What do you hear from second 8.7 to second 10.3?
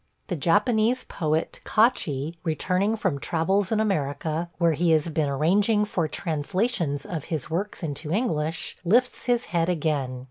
lifts his head again.